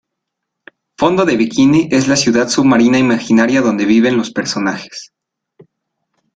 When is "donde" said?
3.61-3.85